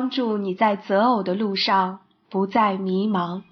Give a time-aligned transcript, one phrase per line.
[0.00, 1.98] 帮助你在择偶的路上
[2.30, 3.42] 不再迷茫。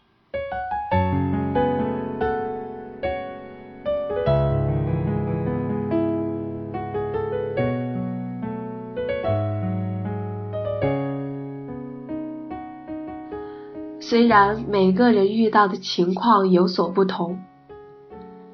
[13.98, 17.40] 虽然每个人遇到的情况有所不同，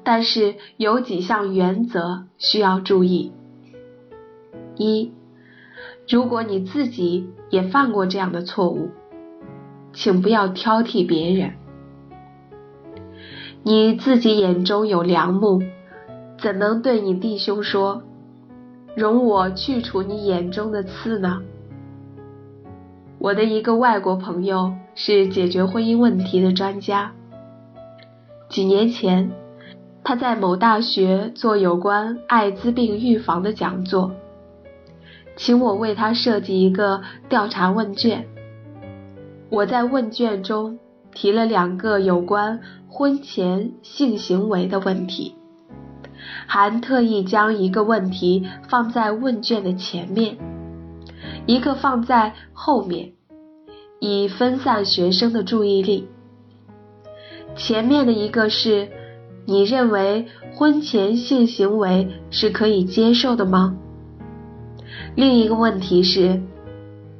[0.03, 3.31] 但是有几项原则需要注意：
[4.77, 5.11] 一，
[6.07, 8.89] 如果你自己也犯过这样的错误，
[9.93, 11.53] 请不要挑剔别人。
[13.63, 15.61] 你自己眼中有良木，
[16.37, 18.03] 怎能对你弟兄说
[18.95, 21.41] ：“容我去除你眼中的刺呢？”
[23.17, 27.13] 我的一个外国朋友是解决婚姻问题的专家。
[28.49, 29.31] 几年前，
[30.03, 34.11] 他在某大学做有关艾滋病预防的讲座，
[35.35, 38.27] 请我为他设计一个调查问卷。
[39.49, 40.79] 我在问卷中
[41.13, 45.35] 提了两个有关婚前性行为的问题，
[46.47, 50.37] 还特意将一个问题放在问卷的前面。
[51.45, 53.13] 一个放在后面，
[53.99, 56.07] 以分散学生的注意力。
[57.55, 58.89] 前面的一个是：
[59.45, 63.77] 你认为婚前性行为是可以接受的吗？
[65.15, 66.41] 另一个问题是：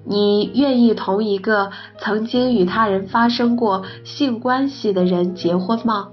[0.04, 6.10] 你愿意同一个曾经与他人发生过性关系的人结婚吗？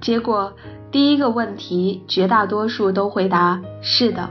[0.00, 0.52] 结果，
[0.90, 4.30] 第一个问题绝大多数都回答是的。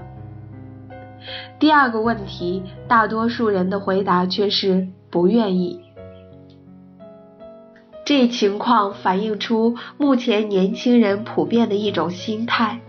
[1.60, 5.82] 第二个问题，大多数人的回答却是不愿意。
[8.04, 12.82] 这情况反映出目前年轻人普遍的一种心态：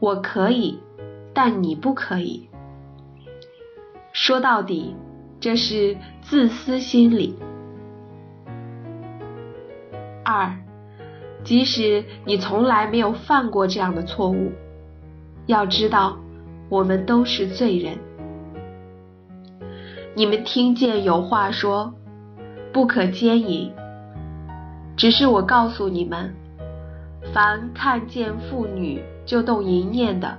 [0.00, 0.80] 我可以，
[1.40, 2.48] 但你不可以。
[4.12, 4.96] 说到底，
[5.38, 7.38] 这是自私心理。
[10.24, 10.52] 二，
[11.44, 14.50] 即使你从来没有犯过这样的错误，
[15.46, 16.18] 要知道。
[16.68, 17.96] 我们都是罪人。
[20.16, 21.94] 你们听见有话说
[22.74, 23.72] “不可奸淫”，
[24.98, 26.34] 只是我告诉你们，
[27.32, 30.36] 凡看见妇女就动淫念的，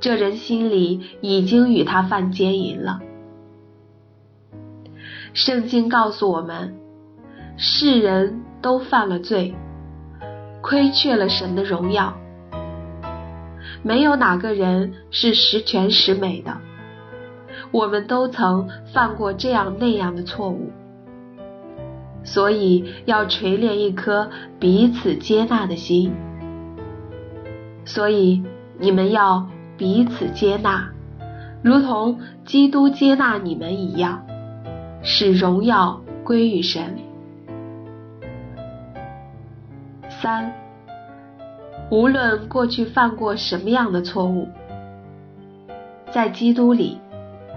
[0.00, 3.00] 这人心里已经与他犯奸淫了。
[5.34, 6.76] 圣经告诉我们，
[7.56, 9.54] 世人都犯了罪，
[10.60, 12.16] 亏缺了神的荣耀。
[13.82, 16.58] 没有哪个人是十全十美的，
[17.70, 20.72] 我们都曾犯过这样那样的错误，
[22.24, 26.12] 所以要锤炼一颗彼此接纳的心。
[27.84, 28.42] 所以
[28.78, 29.48] 你们要
[29.78, 30.90] 彼此接纳，
[31.62, 34.26] 如同基督接纳你们一样，
[35.02, 36.98] 使荣耀归于神。
[40.20, 40.52] 三。
[41.90, 44.48] 无论过去犯过什么样的错误，
[46.10, 46.98] 在基督里，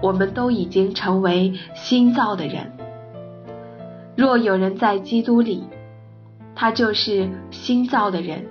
[0.00, 2.72] 我们都已经成为新造的人。
[4.16, 5.64] 若有人在基督里，
[6.54, 8.46] 他就是新造的人，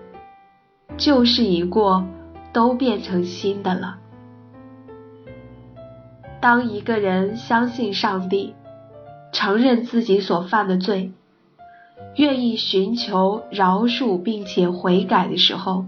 [0.98, 2.06] 旧事已过，
[2.54, 3.98] 都变成新的了。
[6.40, 8.56] 当一个人相信上帝，
[9.32, 11.12] 承认自己所犯的罪。
[12.18, 15.86] 愿意寻求饶恕并且悔改的时候，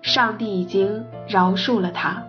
[0.00, 2.24] 上帝已经饶恕了他。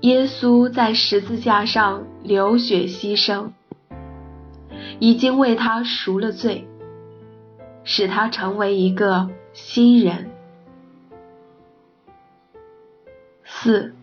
[0.00, 3.50] 耶稣在十字架上流血牺牲，
[4.98, 6.66] 已经为他赎了罪，
[7.84, 10.30] 使他成为一个新人。
[13.66, 13.96] 四，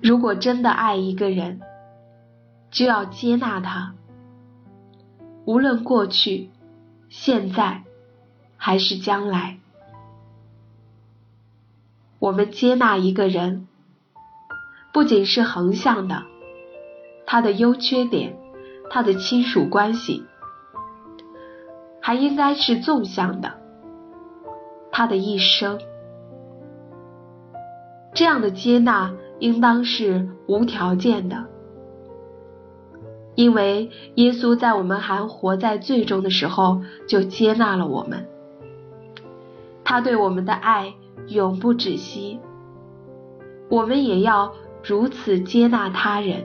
[0.00, 1.60] 如果真的爱一个人，
[2.70, 3.94] 就要接纳他。
[5.46, 6.48] 无论过去、
[7.08, 7.82] 现在
[8.56, 9.58] 还是将来，
[12.20, 13.66] 我们接纳一个人，
[14.92, 16.22] 不仅是横向的，
[17.26, 18.36] 他的优缺点、
[18.90, 20.24] 他的亲属关系，
[22.00, 23.58] 还应该是纵向的，
[24.92, 25.80] 他的一生。
[28.14, 31.46] 这样的接纳应当是无条件的。
[33.34, 38.28] 因为耶稣在我们还活在罪中的时候就接纳了我们，
[39.84, 40.92] 他对我们的爱
[41.28, 42.38] 永不止息，
[43.70, 44.52] 我们也要
[44.84, 46.44] 如此接纳他人。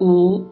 [0.00, 0.46] 五，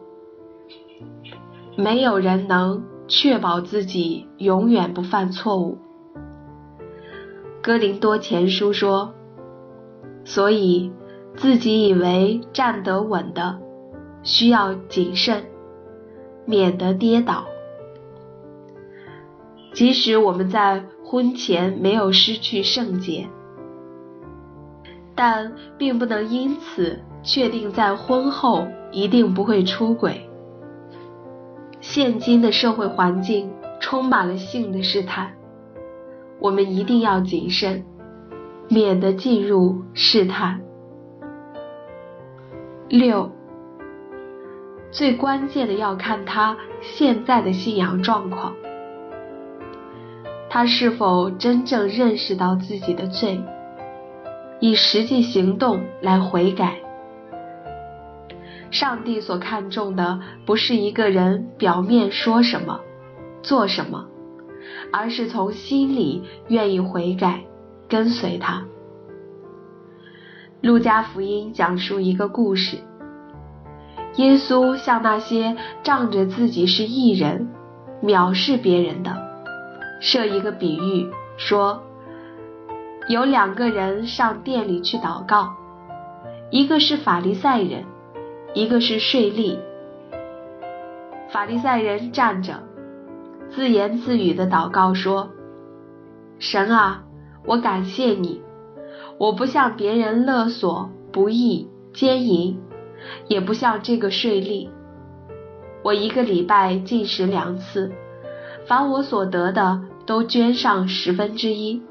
[1.75, 5.79] 没有人能确保自己永远不犯错误。
[7.63, 9.13] 哥林多前书说
[10.25, 10.91] ：“所以
[11.37, 13.57] 自己以为站得稳的，
[14.21, 15.45] 需要谨慎，
[16.45, 17.45] 免得跌倒。
[19.71, 23.29] 即使我们在婚前没有失去圣洁，
[25.15, 30.29] 但并不能因此确定在婚后一定不会出轨。
[31.79, 33.49] 现今的社会环境
[33.79, 35.31] 充满了性的试探，
[36.43, 37.85] 我们一定要谨慎，
[38.67, 40.59] 免得进入试探。
[42.89, 43.31] 六，
[44.91, 48.53] 最关键的要看他现在的信仰状况，
[50.49, 53.41] 他是否真正认识到自己的罪，
[54.59, 56.75] 以实际行动来悔改。
[58.69, 62.81] 上帝所看重的不是一个人表面说什么、
[63.41, 64.07] 做什么，
[64.91, 67.41] 而是从心里愿意悔改、
[67.87, 68.63] 跟随他。
[70.61, 72.77] 路加福音讲述一个故事：
[74.15, 77.49] 耶稣向那些仗着自己是异人、
[78.01, 79.15] 藐视别人的，
[79.99, 81.83] 设一个比喻，说
[83.07, 85.53] 有两个人上店里去祷告，
[86.49, 87.85] 一个是法利赛人。
[88.55, 89.57] 一个是税吏，
[91.31, 92.53] 法利赛人站着，
[93.55, 95.29] 自言自语的祷告说
[96.39, 97.03] ：“神啊，
[97.45, 98.41] 我感谢你，
[99.19, 102.57] 我不向别人勒索、不义、奸淫，
[103.27, 104.69] 也不像这个税吏。
[105.83, 107.91] 我一个礼拜进食两次，
[108.65, 111.81] 凡我所得的都捐上十分之一。”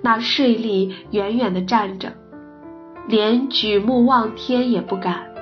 [0.00, 2.12] 那税吏远远的站着。
[3.06, 5.34] 连举目望天也不敢，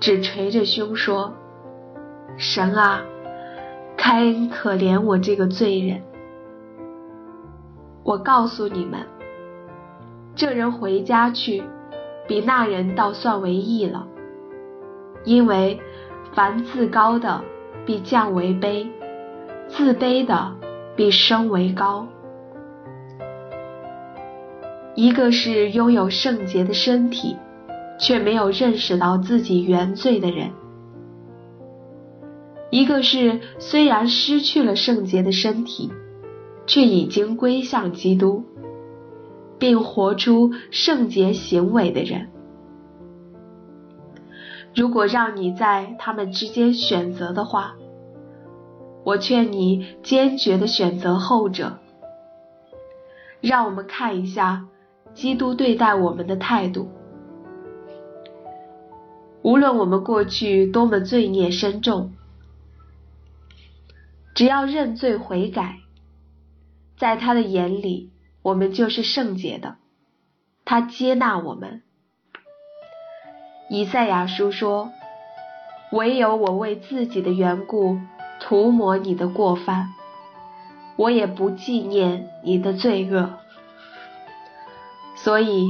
[0.00, 1.32] 只捶着胸说
[2.38, 3.02] ：“神啊，
[3.96, 6.00] 开恩可怜我这个罪人。”
[8.04, 9.00] 我告诉你们，
[10.34, 11.62] 这人回家去，
[12.26, 14.06] 比那人倒算为义了，
[15.24, 15.78] 因为
[16.32, 17.42] 凡自高的
[17.84, 18.86] 必降为卑，
[19.66, 20.54] 自卑的
[20.96, 22.06] 必升为高。
[24.94, 27.36] 一个是拥有圣洁的身体，
[27.98, 30.48] 却没有认识到自己原罪的人；
[32.70, 35.90] 一个是虽然失去了圣洁的身体，
[36.66, 38.44] 却已经归向基督，
[39.58, 42.28] 并活出圣洁行为的人。
[44.74, 47.76] 如果让你在他们之间选择的话，
[49.04, 51.78] 我劝你坚决的选择后者。
[53.40, 54.66] 让我们看一下。
[55.14, 56.86] 基督对待我们的态度，
[59.42, 62.12] 无论我们过去多么罪孽深重，
[64.38, 65.78] 只要认罪悔改，
[66.96, 69.78] 在他的眼里，我们就是圣洁的，
[70.64, 71.82] 他接纳我们。
[73.68, 74.92] 以赛亚书说
[75.90, 77.98] ：“唯有我为自己的缘故
[78.38, 79.88] 涂抹你的过犯，
[80.94, 83.40] 我也不纪念你的罪恶。”
[85.18, 85.66] 所以，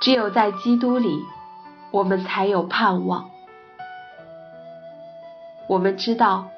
[0.00, 1.18] 只有在基督里，
[1.90, 3.28] 我们才有盼望。
[5.68, 6.48] 我们知道，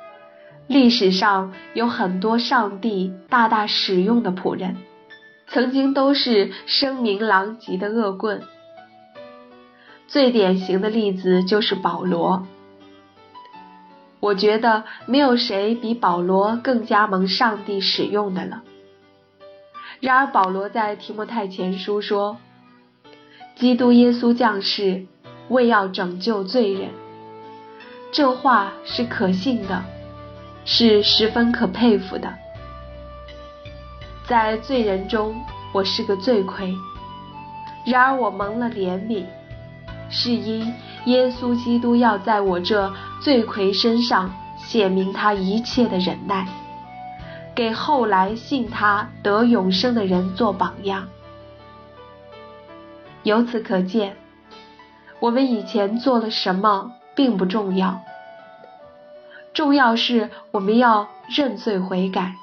[0.69, 4.77] 历史上有很多上帝大大使用的仆人，
[5.47, 8.43] 曾经都是声名狼藉的恶棍。
[10.07, 12.47] 最典型的例子就是保罗。
[14.21, 18.63] 我觉得没有谁比保罗更加蒙上帝使用的了。
[20.01, 22.37] 然而，保罗在提摩太前书说
[23.57, 25.07] ：“基督耶稣降世，
[25.49, 26.91] 为要拯救罪人。”
[28.13, 29.83] 这话是可信的，
[30.71, 32.31] 是十分可佩服的。
[34.27, 35.35] 在罪人中，
[35.73, 36.75] 我是个罪魁；
[37.87, 39.25] 然而我蒙了怜悯，
[40.11, 40.75] 是因
[41.07, 46.47] 耶稣基督要在我这罪魁身上显明他一切的忍耐。
[47.55, 51.09] 给后来信他得永生的人做榜样。
[53.23, 54.19] 由此可见，
[55.19, 58.03] 我们以前做了什么并不重要，
[59.59, 62.37] 重要是我们要认罪悔改。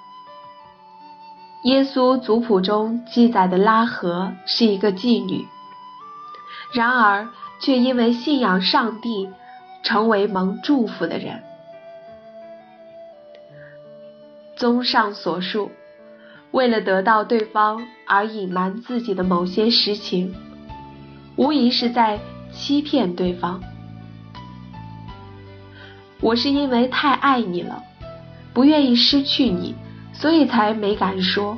[1.63, 5.47] 耶稣族谱中记载的拉合是一个妓女，
[6.73, 7.29] 然而
[7.61, 9.29] 却因为信仰上帝，
[9.81, 11.41] 成为蒙祝福的人。
[14.57, 15.71] 综上所述，
[16.51, 20.35] 为了得到对方而隐瞒自己的某些实情，
[21.37, 22.19] 无疑是在
[22.51, 23.63] 欺骗对方。
[26.25, 27.83] 我是因为太爱你了，
[28.51, 29.75] 不愿意失去你，
[30.11, 31.55] 所以才没敢说。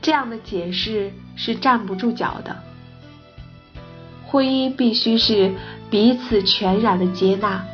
[0.00, 2.56] 这样的解释是站不住脚的。
[4.24, 5.52] 婚姻必须是
[5.90, 7.64] 彼此全然的接纳，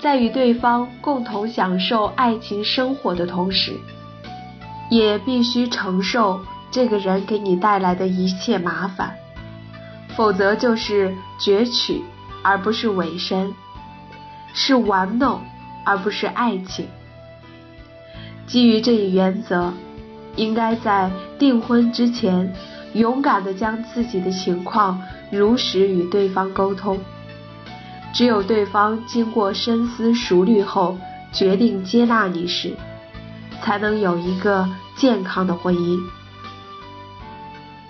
[0.00, 3.78] 在与对方共同享受爱情生活的同时，
[4.88, 9.14] 也必须承受这个人给你带来的一切麻烦，
[10.16, 12.02] 否则就是攫取
[12.42, 13.54] 而不是伪身，
[14.52, 15.40] 是玩弄
[15.84, 16.88] 而不是爱情。
[18.46, 19.72] 基于这一原则，
[20.36, 22.52] 应该在订婚之前，
[22.94, 26.98] 勇敢地将自己的情况如实与对方沟通。
[28.12, 30.98] 只有对方经过深思熟虑后
[31.32, 32.74] 决定接纳你时，
[33.62, 35.98] 才能有一个健康的婚姻。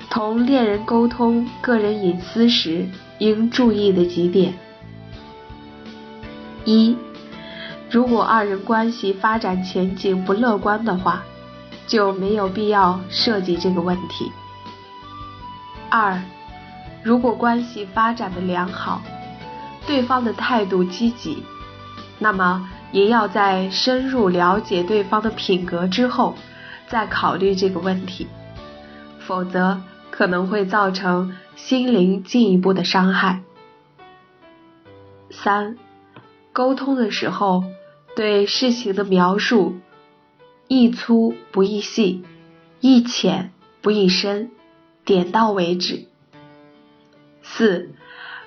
[0.09, 2.87] 同恋人沟通个人隐私时
[3.23, 4.53] 应注意的几点：
[6.65, 6.97] 一。
[7.89, 11.23] 如果二人关系发展前景不乐观的话，
[11.87, 14.33] 就没有必要涉及这个问题。
[15.89, 16.21] 二，
[17.05, 19.01] 如果关系发展的良好，
[19.87, 21.45] 对方的态度积极，
[22.19, 26.35] 那么也要在深入了解对方的品格之后，
[26.89, 28.27] 再考虑这个问题，
[29.21, 33.41] 否则可能会造成心灵进一步的伤害。
[35.31, 35.77] 三，
[36.53, 37.65] 沟通的时候。
[38.15, 39.77] 对事情的描述，
[40.69, 42.23] 易粗不易细，
[42.79, 44.51] 易浅不易深，
[45.03, 46.09] 点到为止。
[47.43, 47.95] 四，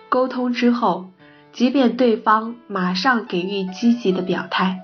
[0.07, 1.07] 沟通之后，
[1.51, 4.81] 即便对方马上给予积极的表态，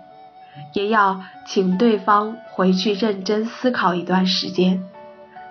[0.74, 4.84] 也要请对方回去认真思考一段时间，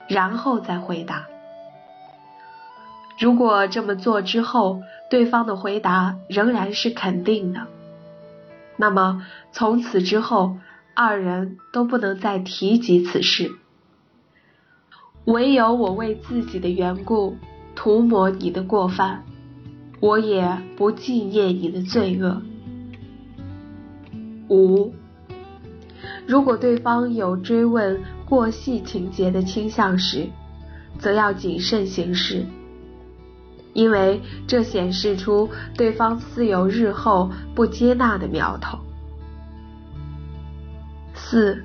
[0.08, 1.29] 然后再回答。
[3.20, 7.66] 如果这么做之后，对方的回答仍然是肯定的。
[8.78, 10.56] 那么从此之后，
[10.94, 13.52] 二人都不能再提及此事。
[15.26, 17.36] 唯有我为自己的缘故
[17.76, 19.22] 涂抹你的过犯，
[20.00, 22.40] 我也不纪念你的罪恶。
[24.48, 24.94] 五，
[26.26, 30.30] 如果对方有追问过细情节的倾向时，
[30.98, 32.46] 则要谨慎行事。
[33.72, 38.78] 因为这显示出对方似有日后不接纳的苗头。
[41.14, 41.62] 四，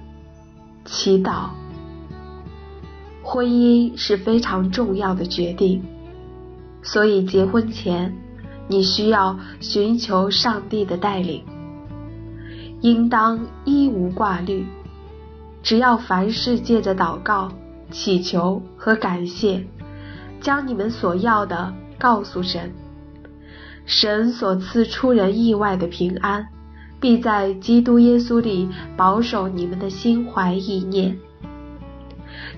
[0.85, 1.49] 祈祷。
[3.23, 5.83] 婚姻是非常重要的决定，
[6.83, 8.15] 所以结婚前
[8.67, 11.43] 你需要寻求上帝的带领，
[12.81, 14.67] 应当一无挂虑，
[15.63, 17.51] 只要凡事借着祷告、
[17.89, 19.65] 祈求和感谢，
[20.39, 21.73] 将你们所要的。
[22.05, 22.71] 告诉神，
[23.87, 26.47] 神所赐出人意外的平安，
[26.99, 31.17] 必在基督耶稣里保守你们的心怀意念。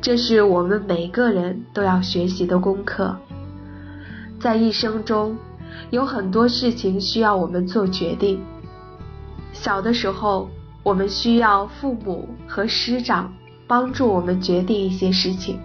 [0.01, 3.16] 这是我们每个人都要学习的功课。
[4.38, 5.38] 在一生中，
[5.92, 8.44] 有很多事情需要我们做决定。
[9.54, 10.50] 小的时候，
[10.84, 13.34] 我们需要父母和师长
[13.66, 15.58] 帮助我们决定一些事情。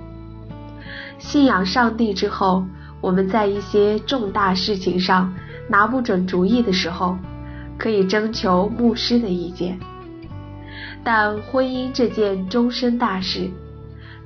[1.19, 2.65] 信仰上帝之后。
[3.03, 5.35] 我们在一些重大事情上
[5.69, 7.19] 拿不准主意的时候，
[7.77, 9.79] 可以征求牧师的意见。
[11.05, 13.51] 但婚姻这件终身大事，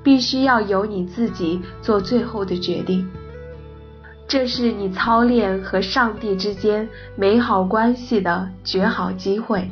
[0.03, 3.09] 必须要由你自己做最后的决定。
[4.29, 9.71] 这是你操练和上帝之间美好关系的绝好机会。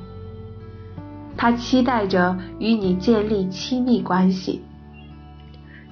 [1.36, 4.62] 他期待着与你建立亲密关系。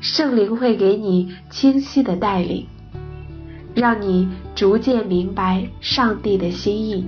[0.01, 2.67] 圣灵会给你清晰的带领。
[3.75, 7.07] 让你逐渐明白上帝的心意。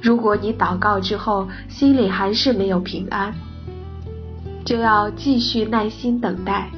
[0.00, 3.32] 如果你祷告之后心里还是没有平安，
[4.64, 6.70] 就要继续耐心等待，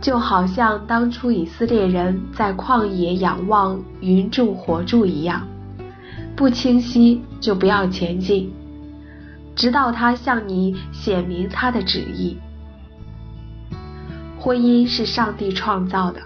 [0.00, 5.46] 就好像当初以色列人在旷野仰望云柱火柱一样，
[6.34, 8.50] 不清晰就不要前进，
[9.54, 12.38] 直到他向你显明他的旨意。
[14.38, 16.20] 婚姻是上帝创造的。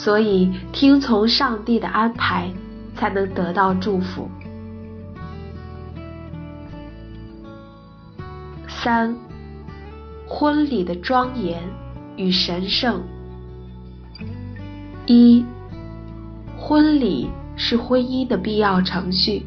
[0.00, 2.48] 所以，听从上帝的安排，
[2.94, 4.30] 才能得到祝福。
[8.68, 9.16] 三，
[10.28, 11.60] 婚礼的庄严
[12.16, 13.02] 与神圣。
[15.04, 15.44] 一，
[16.56, 19.44] 婚礼是婚姻的必要程序。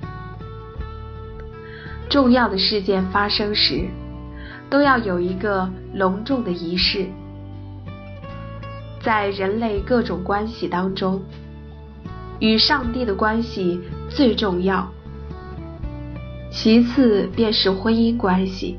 [2.09, 3.87] 重要的事件发生时，
[4.69, 7.07] 都要有一个隆重的仪式。
[9.03, 11.21] 在人类各种关系当中，
[12.39, 13.79] 与上帝的关系
[14.09, 14.87] 最重要，
[16.51, 18.77] 其次便是婚姻关系。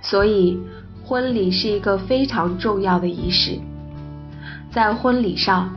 [0.00, 0.58] 所以，
[1.04, 3.58] 婚礼是一个非常重要的仪式。
[4.70, 5.76] 在婚礼上，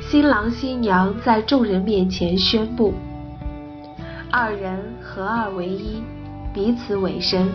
[0.00, 2.94] 新郎新娘在众人面前宣布，
[4.30, 6.02] 二人合二为一，
[6.52, 7.48] 彼此委身，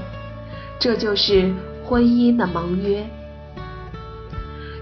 [0.78, 1.54] 这就是
[1.86, 3.06] 婚姻的盟约。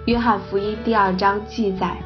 [0.07, 1.97] 约翰福音第二章记载，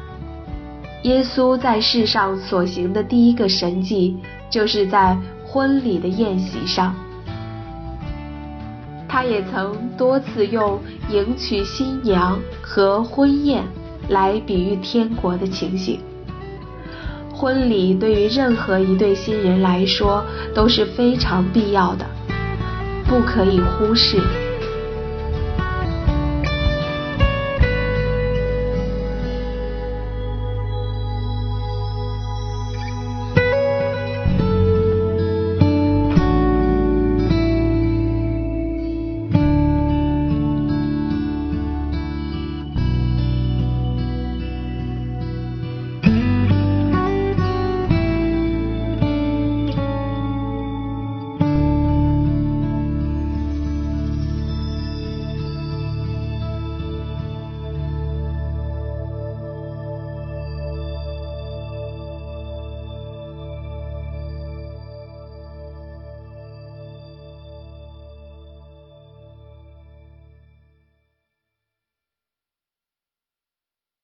[1.04, 4.16] 耶稣在世上所行的第一个神迹，
[4.50, 5.16] 就是在
[5.46, 6.92] 婚礼的宴席上。
[9.08, 10.80] 他也曾多次用
[11.10, 13.62] 迎娶新娘和婚宴
[14.08, 16.00] 来比喻天国的情形。
[17.32, 22.04] 婚礼对于任何一对新人来说都是非常必要的，
[23.06, 24.20] 不可以忽视。